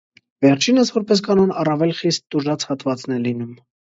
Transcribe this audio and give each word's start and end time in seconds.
Վերջինս, 0.45 0.91
որպես 0.95 1.21
կանոն, 1.27 1.51
առավել 1.63 1.93
խիստ 1.99 2.25
տուժած 2.35 2.65
հատվածն 2.71 3.15
է 3.17 3.21
լինում։ 3.29 3.55